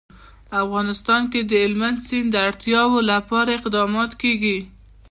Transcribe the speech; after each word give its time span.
افغانستان 0.63 1.21
کې 1.31 1.39
د 1.43 1.51
هلمند 1.63 1.97
سیند 2.07 2.27
د 2.31 2.35
اړتیاوو 2.49 2.99
لپاره 3.11 3.49
اقدامات 3.59 4.11
کېږي. 4.21 4.57